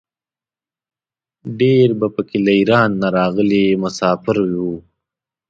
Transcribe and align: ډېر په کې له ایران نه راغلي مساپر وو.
ډېر 1.59 1.87
په 2.15 2.21
کې 2.27 2.37
له 2.45 2.51
ایران 2.59 2.89
نه 3.01 3.07
راغلي 3.17 3.65
مساپر 3.81 4.35
وو. 4.59 4.73